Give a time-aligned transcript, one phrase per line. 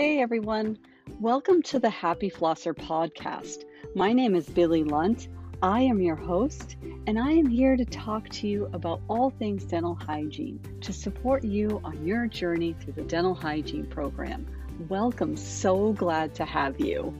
[0.00, 0.78] Hey everyone,
[1.20, 3.64] welcome to the Happy Flosser podcast.
[3.94, 5.28] My name is Billy Lunt.
[5.60, 6.76] I am your host,
[7.06, 11.44] and I am here to talk to you about all things dental hygiene to support
[11.44, 14.46] you on your journey through the dental hygiene program.
[14.88, 17.14] Welcome, so glad to have you.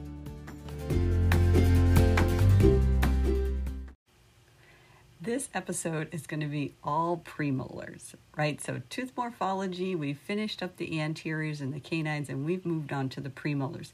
[5.41, 8.61] This episode is going to be all premolars, right?
[8.61, 13.09] So, tooth morphology, we finished up the anteriors and the canines, and we've moved on
[13.09, 13.91] to the premolars.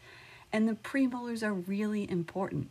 [0.52, 2.70] And the premolars are really important.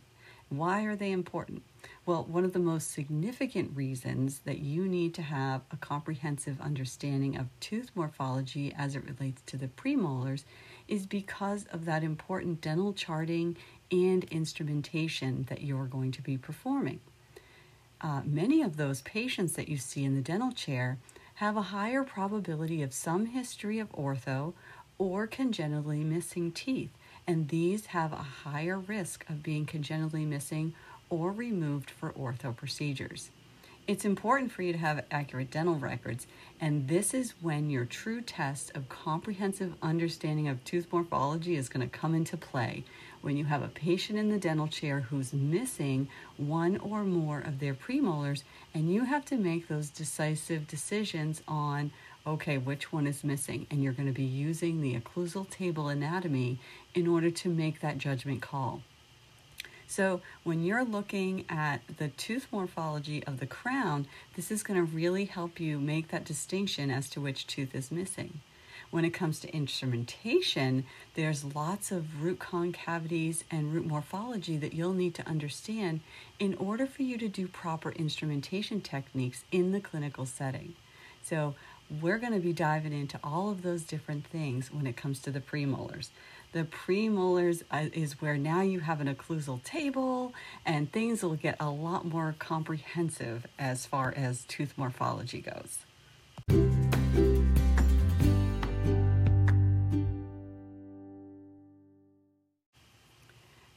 [0.49, 1.63] Why are they important?
[2.05, 7.35] Well, one of the most significant reasons that you need to have a comprehensive understanding
[7.35, 10.43] of tooth morphology as it relates to the premolars
[10.87, 13.57] is because of that important dental charting
[13.91, 16.99] and instrumentation that you're going to be performing
[18.01, 20.97] uh, many of those patients that you see in the dental chair
[21.35, 24.53] have a higher probability of some history of ortho
[24.97, 26.89] or congenitally missing teeth,
[27.27, 30.73] and these have a higher risk of being congenitally missing
[31.09, 33.29] or removed for ortho procedures.
[33.87, 36.27] It's important for you to have accurate dental records,
[36.59, 41.87] and this is when your true test of comprehensive understanding of tooth morphology is going
[41.87, 42.83] to come into play.
[43.21, 47.59] When you have a patient in the dental chair who's missing one or more of
[47.59, 48.43] their premolars,
[48.73, 51.91] and you have to make those decisive decisions on
[52.27, 53.65] okay, which one is missing?
[53.71, 56.59] And you're going to be using the occlusal table anatomy
[56.93, 58.81] in order to make that judgment call.
[59.87, 64.93] So when you're looking at the tooth morphology of the crown, this is going to
[64.93, 68.41] really help you make that distinction as to which tooth is missing.
[68.89, 70.85] When it comes to instrumentation,
[71.15, 75.99] there's lots of root concavities and root morphology that you'll need to understand
[76.39, 80.75] in order for you to do proper instrumentation techniques in the clinical setting.
[81.21, 81.55] So,
[81.89, 85.31] we're going to be diving into all of those different things when it comes to
[85.31, 86.09] the premolars.
[86.51, 90.33] The premolars uh, is where now you have an occlusal table
[90.65, 95.79] and things will get a lot more comprehensive as far as tooth morphology goes.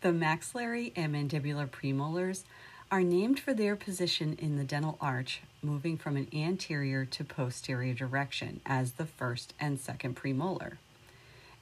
[0.03, 2.44] The maxillary and mandibular premolars
[2.91, 7.93] are named for their position in the dental arch, moving from an anterior to posterior
[7.93, 10.78] direction as the first and second premolar.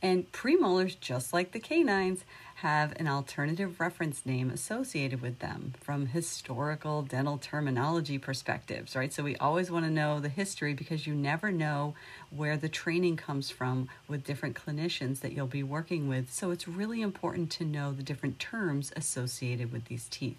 [0.00, 2.24] And premolars, just like the canines,
[2.56, 9.12] have an alternative reference name associated with them from historical dental terminology perspectives, right?
[9.12, 11.94] So we always want to know the history because you never know
[12.30, 16.32] where the training comes from with different clinicians that you'll be working with.
[16.32, 20.38] So it's really important to know the different terms associated with these teeth.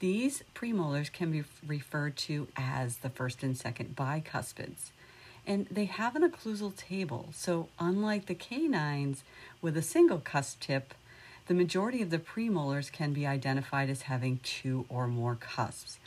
[0.00, 4.90] These premolars can be referred to as the first and second bicuspids
[5.46, 7.28] and they have an occlusal table.
[7.32, 9.24] So, unlike the canines
[9.60, 10.94] with a single cusp tip,
[11.46, 15.98] the majority of the premolars can be identified as having two or more cusps.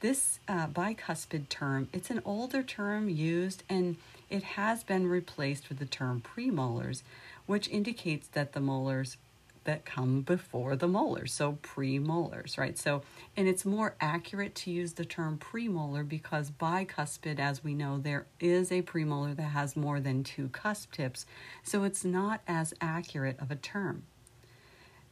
[0.00, 3.96] This uh, bicuspid term, it's an older term used and
[4.28, 7.02] it has been replaced with the term premolars,
[7.46, 9.16] which indicates that the molars
[9.64, 12.78] that come before the molars, so premolars, right?
[12.78, 13.02] So,
[13.36, 18.26] and it's more accurate to use the term premolar because bicuspid, as we know, there
[18.38, 21.26] is a premolar that has more than two cusp tips,
[21.62, 24.04] so it's not as accurate of a term.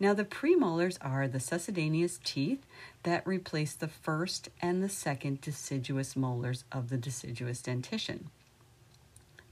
[0.01, 2.65] Now, the premolars are the succedaneous teeth
[3.03, 8.31] that replace the first and the second deciduous molars of the deciduous dentition.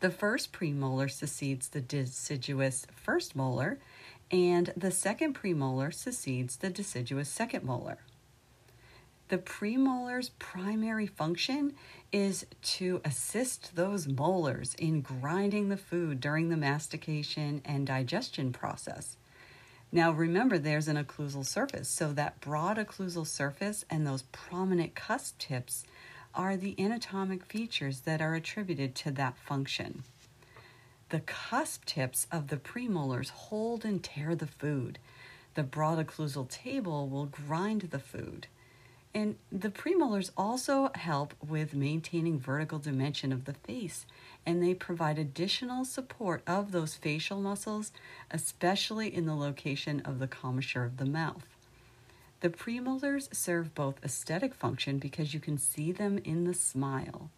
[0.01, 3.79] The first premolar succeeds the deciduous first molar,
[4.31, 7.99] and the second premolar succeeds the deciduous second molar.
[9.29, 11.75] The premolar's primary function
[12.13, 19.17] is to assist those molars in grinding the food during the mastication and digestion process.
[19.91, 25.39] Now, remember, there's an occlusal surface, so that broad occlusal surface and those prominent cusp
[25.39, 25.85] tips
[26.35, 30.05] are the anatomic features that are attributed to that function.
[31.11, 34.99] The cusp tips of the premolars hold and tear the food.
[35.55, 38.49] The broad occlusal table will grind the food.
[39.15, 44.05] And the premolars also help with maintaining vertical dimension of the face,
[44.45, 47.93] and they provide additional support of those facial muscles,
[48.33, 51.47] especially in the location of the commissure of the mouth.
[52.41, 57.31] The premolars serve both aesthetic function because you can see them in the smile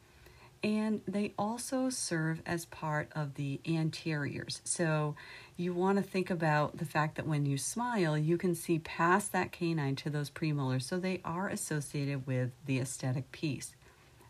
[0.62, 4.60] and they also serve as part of the anteriors.
[4.64, 5.14] So
[5.56, 9.32] you want to think about the fact that when you smile, you can see past
[9.32, 13.74] that canine to those premolars, so they are associated with the aesthetic piece.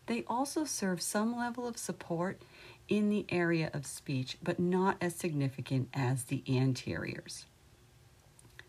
[0.05, 2.41] They also serve some level of support
[2.87, 7.45] in the area of speech, but not as significant as the anteriors.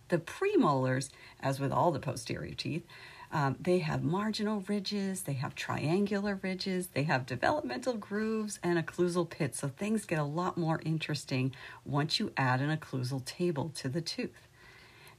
[0.09, 1.09] The premolars,
[1.41, 2.85] as with all the posterior teeth,
[3.33, 9.29] um, they have marginal ridges, they have triangular ridges, they have developmental grooves and occlusal
[9.29, 9.61] pits.
[9.61, 11.55] So things get a lot more interesting
[11.85, 14.49] once you add an occlusal table to the tooth.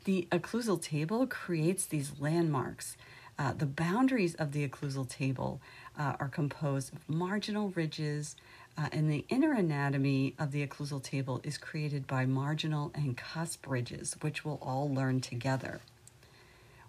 [0.03, 2.97] The occlusal table creates these landmarks.
[3.39, 5.61] Uh, the boundaries of the occlusal table
[5.97, 8.35] uh, are composed of marginal ridges,
[8.77, 13.65] uh, and the inner anatomy of the occlusal table is created by marginal and cusp
[13.67, 15.79] ridges, which we'll all learn together.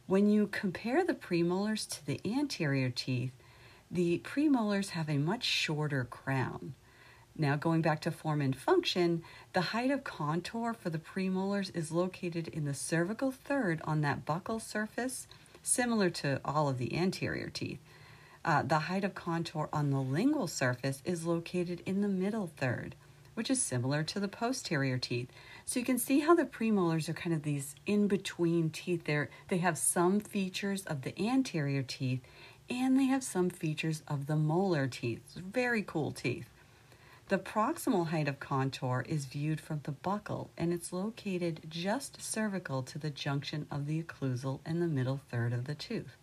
[0.07, 3.33] When you compare the premolars to the anterior teeth,
[3.91, 6.75] the premolars have a much shorter crown.
[7.37, 9.23] Now, going back to form and function,
[9.53, 14.27] the height of contour for the premolars is located in the cervical third on that
[14.27, 15.27] buccal surface,
[15.63, 17.81] similar to all of the anterior teeth.
[18.45, 22.97] Uh, the height of contour on the lingual surface is located in the middle third,
[23.35, 25.31] which is similar to the posterior teeth.
[25.65, 29.05] So you can see how the premolars are kind of these in between teeth.
[29.05, 32.21] There, they have some features of the anterior teeth
[32.69, 35.23] and they have some features of the molar teeth.
[35.37, 36.49] Very cool teeth.
[37.29, 42.83] The proximal height of contour is viewed from the buccal and it's located just cervical
[42.83, 46.17] to the junction of the occlusal and the middle third of the tooth.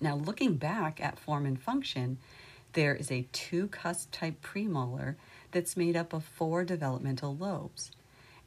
[0.00, 2.18] Now, looking back at form and function,
[2.72, 5.16] there is a two cusp type premolar
[5.50, 7.90] that's made up of four developmental lobes.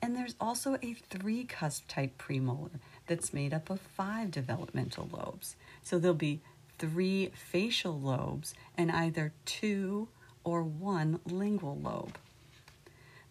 [0.01, 5.55] And there's also a three cusp type premolar that's made up of five developmental lobes.
[5.83, 6.41] So there'll be
[6.77, 10.09] three facial lobes and either two
[10.43, 12.17] or one lingual lobe.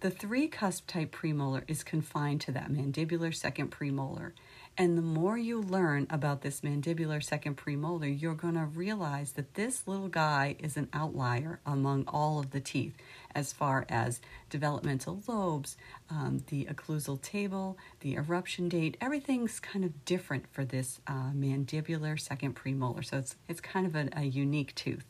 [0.01, 4.33] The three cusp type premolar is confined to that mandibular second premolar,
[4.77, 9.55] and the more you learn about this mandibular second premolar, you're going to realize that
[9.55, 12.95] this little guy is an outlier among all of the teeth
[13.35, 14.21] as far as
[14.51, 15.77] developmental lobes,
[16.11, 18.97] um, the occlusal table, the eruption date.
[19.01, 23.05] Everything's kind of different for this uh, mandibular second premolar.
[23.05, 25.05] So it's, it's kind of a, a unique tooth.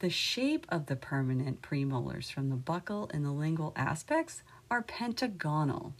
[0.00, 5.94] The shape of the permanent premolars from the buccal and the lingual aspects are pentagonal.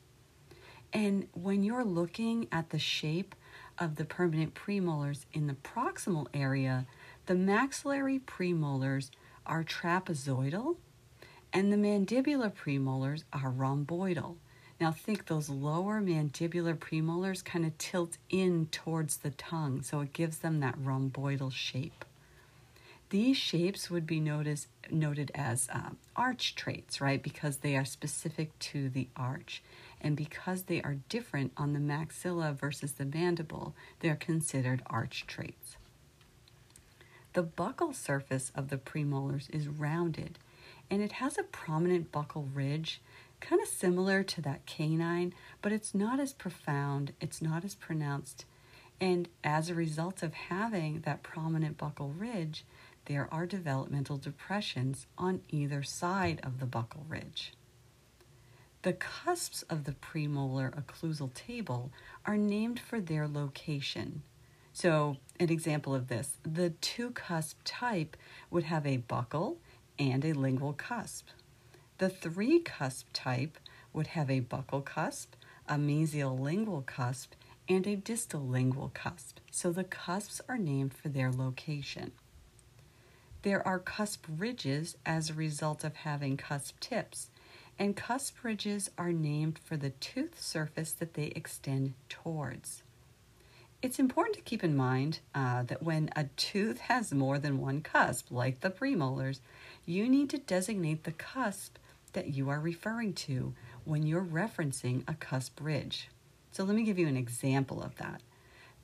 [0.93, 3.35] And when you're looking at the shape
[3.79, 6.87] of the permanent premolars in the proximal area,
[7.27, 9.11] the maxillary premolars
[9.45, 10.77] are trapezoidal
[11.53, 14.37] and the mandibular premolars are rhomboidal.
[14.81, 20.13] Now think those lower mandibular premolars kind of tilt in towards the tongue, so it
[20.13, 22.05] gives them that rhomboidal shape.
[23.11, 27.23] These shapes would be noticed, noted as uh, arch traits, right?
[27.23, 29.63] Because they are specific to the arch.
[30.01, 35.77] And because they are different on the maxilla versus the mandible, they're considered arch traits.
[37.33, 40.39] The buccal surface of the premolars is rounded
[40.91, 43.01] and it has a prominent buccal ridge,
[43.41, 48.45] kind of similar to that canine, but it's not as profound, it's not as pronounced.
[49.01, 52.65] And as a result of having that prominent buccal ridge,
[53.05, 57.53] there are developmental depressions on either side of the buccal ridge.
[58.83, 61.91] The cusps of the premolar occlusal table
[62.25, 64.23] are named for their location.
[64.73, 68.17] So, an example of this the two cusp type
[68.51, 69.57] would have a buccal
[69.99, 71.29] and a lingual cusp.
[71.99, 73.59] The three cusp type
[73.93, 75.35] would have a buccal cusp,
[75.69, 77.33] a mesial lingual cusp,
[77.69, 79.39] and a distal lingual cusp.
[79.51, 82.13] So the cusps are named for their location.
[83.43, 87.31] There are cusp ridges as a result of having cusp tips,
[87.79, 92.83] and cusp ridges are named for the tooth surface that they extend towards.
[93.81, 97.81] It's important to keep in mind uh, that when a tooth has more than one
[97.81, 99.39] cusp, like the premolars,
[99.89, 101.79] you need to designate the cusp
[102.13, 103.55] that you are referring to
[103.85, 106.09] when you're referencing a cusp ridge.
[106.53, 108.21] So let me give you an example of that.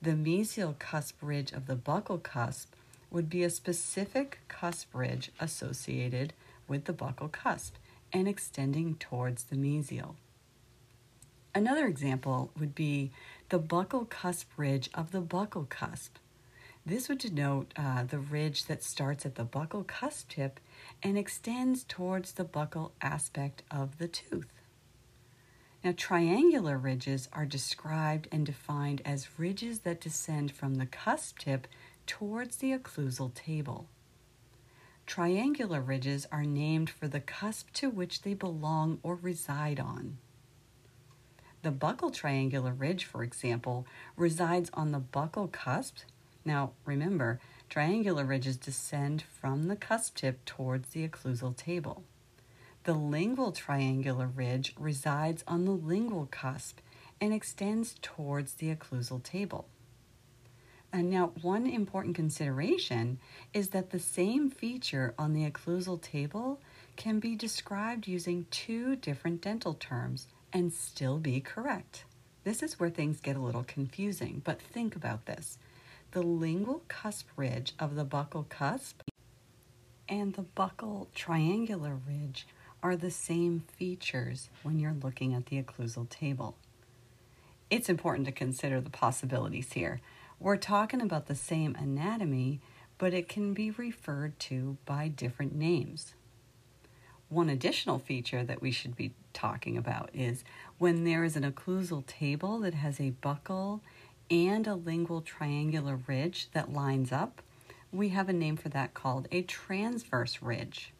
[0.01, 2.73] The mesial cusp ridge of the buccal cusp
[3.11, 6.33] would be a specific cusp ridge associated
[6.67, 7.75] with the buccal cusp
[8.11, 10.15] and extending towards the mesial.
[11.53, 13.11] Another example would be
[13.49, 16.17] the buccal cusp ridge of the buccal cusp.
[16.83, 20.59] This would denote uh, the ridge that starts at the buccal cusp tip
[21.03, 24.51] and extends towards the buccal aspect of the tooth.
[25.83, 31.67] Now, triangular ridges are described and defined as ridges that descend from the cusp tip
[32.07, 33.87] towards the occlusal table.
[35.05, 40.17] Triangular ridges are named for the cusp to which they belong or reside on.
[41.61, 45.97] The buccal triangular ridge, for example, resides on the buccal cusp.
[46.43, 52.03] Now, remember, triangular ridges descend from the cusp tip towards the occlusal table.
[52.83, 56.79] The lingual triangular ridge resides on the lingual cusp
[57.19, 59.67] and extends towards the occlusal table.
[60.93, 63.19] And now, one important consideration
[63.53, 66.61] is that the same feature on the occlusal table
[66.95, 72.05] can be described using two different dental terms and still be correct.
[72.45, 75.57] This is where things get a little confusing, but think about this.
[76.15, 79.01] The lingual cusp ridge of the buccal cusp
[80.07, 82.47] and the buccal triangular ridge
[82.81, 86.55] are the same features when you're looking at the occlusal table.
[87.69, 89.99] It's important to consider the possibilities here.
[90.39, 92.61] We're talking about the same anatomy,
[92.97, 96.13] but it can be referred to by different names.
[97.27, 100.45] One additional feature that we should be talking about is
[100.77, 103.81] when there is an occlusal table that has a buccal
[104.29, 107.41] and a lingual triangular ridge that lines up,
[107.91, 110.93] we have a name for that called a transverse ridge.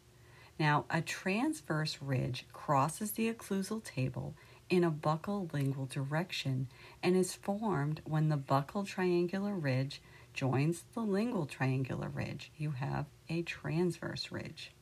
[0.58, 4.34] Now, a transverse ridge crosses the occlusal table
[4.70, 6.68] in a buccal lingual direction
[7.02, 10.00] and is formed when the buccal triangular ridge
[10.32, 12.50] joins the lingual triangular ridge.
[12.56, 14.72] You have a transverse ridge.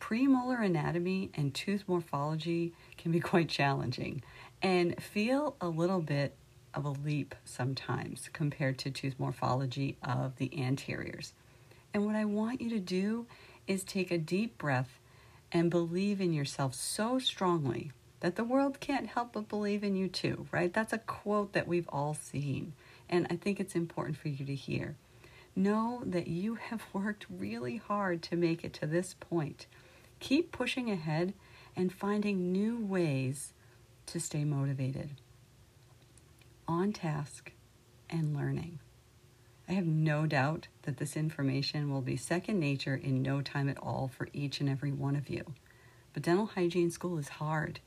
[0.00, 4.22] Premolar anatomy and tooth morphology can be quite challenging
[4.60, 6.36] and feel a little bit
[6.74, 11.32] of a leap sometimes compared to tooth morphology of the anteriors.
[11.92, 13.26] And what I want you to do
[13.66, 14.98] is take a deep breath
[15.52, 20.08] and believe in yourself so strongly that the world can't help but believe in you
[20.08, 20.72] too, right?
[20.72, 22.72] That's a quote that we've all seen.
[23.08, 24.96] And I think it's important for you to hear.
[25.54, 29.66] Know that you have worked really hard to make it to this point.
[30.20, 31.34] Keep pushing ahead
[31.76, 33.52] and finding new ways
[34.06, 35.10] to stay motivated,
[36.66, 37.52] on task,
[38.10, 38.78] and learning.
[39.68, 43.78] I have no doubt that this information will be second nature in no time at
[43.78, 45.54] all for each and every one of you.
[46.12, 47.80] But dental hygiene school is hard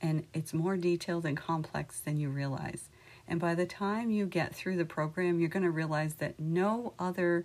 [0.00, 2.88] and it's more detailed and complex than you realize.
[3.26, 6.92] And by the time you get through the program, you're going to realize that no
[6.98, 7.44] other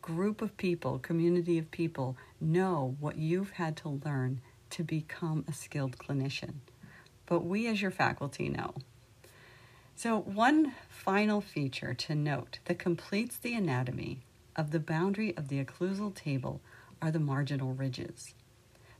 [0.00, 4.40] group of people, community of people, know what you've had to learn
[4.70, 6.54] to become a skilled clinician.
[7.26, 8.74] But we, as your faculty, know.
[9.98, 14.20] So, one final feature to note that completes the anatomy
[14.54, 16.60] of the boundary of the occlusal table
[17.00, 18.34] are the marginal ridges.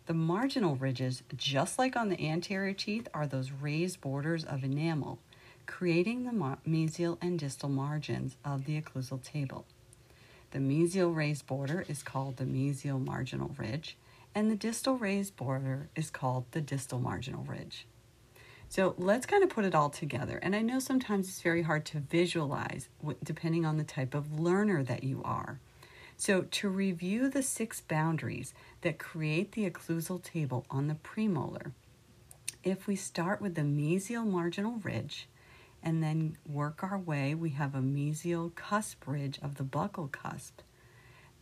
[0.06, 5.18] The marginal ridges, just like on the anterior teeth, are those raised borders of enamel,
[5.66, 9.66] creating the mesial and distal margins of the occlusal table.
[10.52, 13.98] The mesial raised border is called the mesial marginal ridge,
[14.34, 17.86] and the distal raised border is called the distal marginal ridge.
[18.68, 20.38] So let's kind of put it all together.
[20.42, 22.88] And I know sometimes it's very hard to visualize
[23.22, 25.60] depending on the type of learner that you are.
[26.18, 31.72] So, to review the six boundaries that create the occlusal table on the premolar,
[32.64, 35.28] if we start with the mesial marginal ridge
[35.82, 40.62] and then work our way, we have a mesial cusp ridge of the buccal cusp.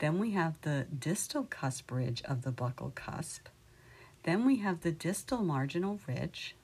[0.01, 3.49] Then we have the distal cusp ridge of the buccal cusp.
[4.25, 6.57] Then we have the distal marginal ridge.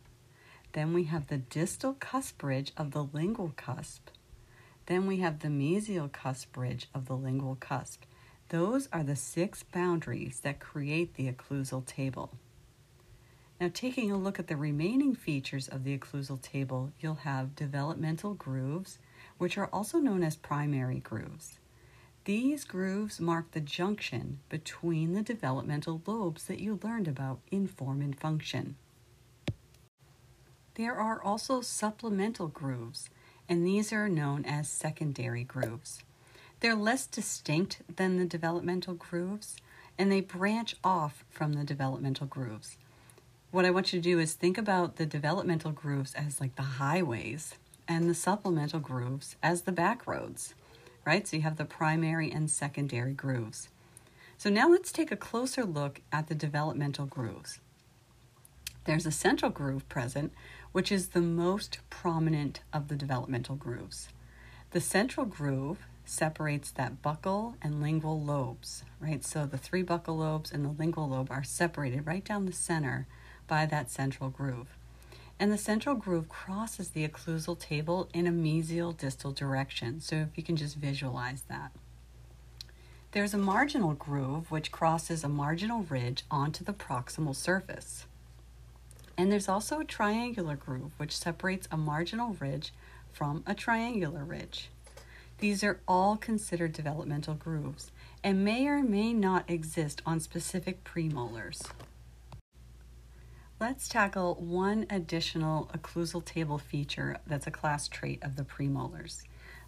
[0.72, 4.08] Then we have the distal cusp ridge of the lingual cusp.
[4.86, 8.04] Then we have the mesial cusp ridge of the lingual cusp.
[8.48, 12.32] Those are the six boundaries that create the occlusal table.
[13.60, 18.34] Now, taking a look at the remaining features of the occlusal table, you'll have developmental
[18.34, 18.98] grooves,
[19.38, 21.58] which are also known as primary grooves.
[22.24, 28.00] These grooves mark the junction between the developmental lobes that you learned about in form
[28.00, 28.76] and function.
[30.80, 33.10] There are also supplemental grooves,
[33.50, 36.02] and these are known as secondary grooves.
[36.60, 39.58] They're less distinct than the developmental grooves,
[39.98, 42.78] and they branch off from the developmental grooves.
[43.50, 46.80] What I want you to do is think about the developmental grooves as like the
[46.80, 47.56] highways
[47.86, 50.54] and the supplemental grooves as the back roads,
[51.04, 51.28] right?
[51.28, 53.68] So you have the primary and secondary grooves.
[54.38, 57.60] So now let's take a closer look at the developmental grooves.
[58.84, 60.32] There's a central groove present,
[60.72, 64.08] which is the most prominent of the developmental grooves.
[64.70, 69.24] The central groove separates that buccal and lingual lobes, right?
[69.24, 73.06] So the three buccal lobes and the lingual lobe are separated right down the center
[73.46, 74.76] by that central groove.
[75.38, 80.00] And the central groove crosses the occlusal table in a mesial distal direction.
[80.00, 81.72] So if you can just visualize that.
[83.12, 88.04] There's a marginal groove which crosses a marginal ridge onto the proximal surface.
[89.20, 92.72] And there's also a triangular groove which separates a marginal ridge
[93.12, 94.70] from a triangular ridge.
[95.40, 97.90] These are all considered developmental grooves
[98.24, 101.70] and may or may not exist on specific premolars.
[103.60, 109.24] Let's tackle one additional occlusal table feature that's a class trait of the premolars.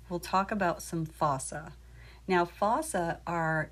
[0.08, 1.74] We'll talk about some fossa.
[2.26, 3.70] Now, fossa are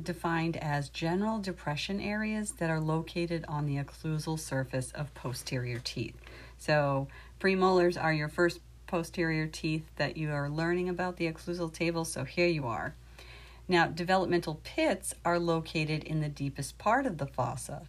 [0.00, 6.16] defined as general depression areas that are located on the occlusal surface of posterior teeth.
[6.58, 7.08] So,
[7.40, 12.24] premolars are your first posterior teeth that you are learning about the occlusal table, so
[12.24, 12.94] here you are.
[13.68, 17.82] Now, developmental pits are located in the deepest part of the fossa,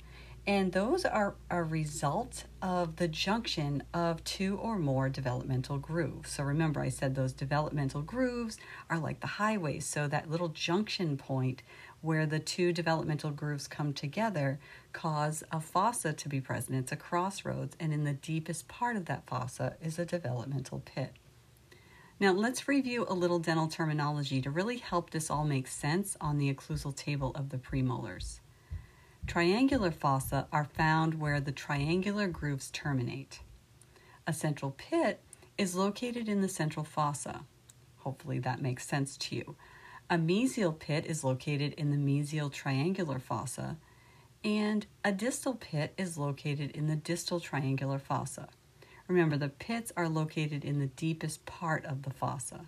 [0.45, 6.31] and those are a result of the junction of two or more developmental grooves.
[6.31, 8.57] So remember, I said those developmental grooves
[8.89, 9.85] are like the highways.
[9.85, 11.63] So that little junction point
[12.03, 14.59] where the two developmental grooves come together
[14.91, 16.77] cause a fossa to be present.
[16.77, 21.13] It's a crossroads, and in the deepest part of that fossa is a developmental pit.
[22.19, 26.37] Now, let's review a little dental terminology to really help this all make sense on
[26.37, 28.41] the occlusal table of the premolars.
[29.25, 33.39] Triangular fossa are found where the triangular grooves terminate.
[34.27, 35.21] A central pit
[35.57, 37.45] is located in the central fossa.
[37.99, 39.55] Hopefully, that makes sense to you.
[40.09, 43.77] A mesial pit is located in the mesial triangular fossa,
[44.43, 48.49] and a distal pit is located in the distal triangular fossa.
[49.07, 52.65] Remember, the pits are located in the deepest part of the fossa.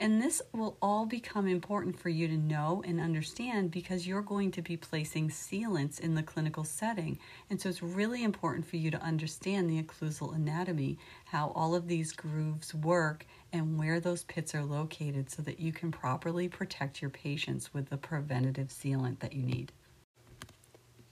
[0.00, 4.52] And this will all become important for you to know and understand because you're going
[4.52, 7.18] to be placing sealants in the clinical setting.
[7.50, 11.88] And so it's really important for you to understand the occlusal anatomy, how all of
[11.88, 17.02] these grooves work, and where those pits are located so that you can properly protect
[17.02, 19.72] your patients with the preventative sealant that you need.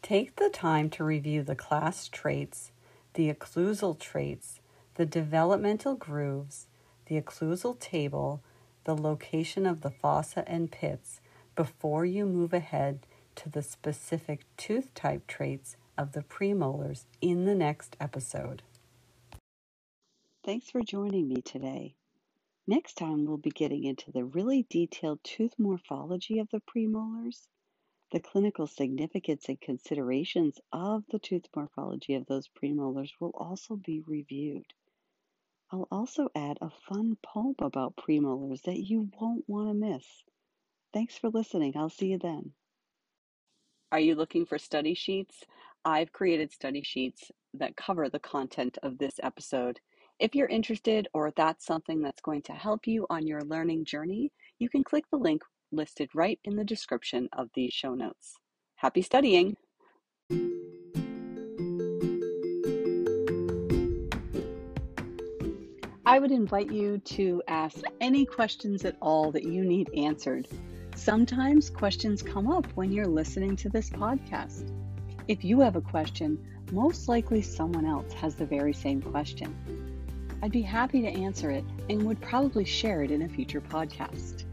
[0.01, 2.71] Take the time to review the class traits,
[3.15, 4.61] the occlusal traits,
[4.95, 6.67] the developmental grooves,
[7.07, 8.43] the occlusal table,
[8.87, 11.21] the location of the fossa and pits
[11.57, 13.01] before you move ahead
[13.35, 18.63] to the specific tooth type traits of the premolars in the next episode.
[20.45, 21.97] Thanks for joining me today.
[22.69, 27.49] Next time, we'll be getting into the really detailed tooth morphology of the premolars,
[28.13, 34.01] the clinical significance and considerations of the tooth morphology of those premolars will also be
[34.07, 34.73] reviewed.
[35.73, 40.05] I'll also add a fun poem about premolars that you won't want to miss.
[40.93, 41.77] Thanks for listening.
[41.77, 42.53] I'll see you then.
[43.91, 45.45] Are you looking for study sheets?
[45.85, 49.81] I've created study sheets that cover the content of this episode.
[50.19, 54.33] If you're interested or that's something that's going to help you on your learning journey,
[54.59, 58.37] you can click the link listed right in the description of these show notes.
[58.77, 59.57] Happy studying!
[66.09, 70.47] I would invite you to ask any questions at all that you need answered.
[70.95, 74.73] Sometimes questions come up when you're listening to this podcast.
[75.27, 76.39] If you have a question,
[76.71, 79.53] most likely someone else has the very same question.
[80.45, 84.45] I'd be happy to answer it and would probably share it in a future podcast.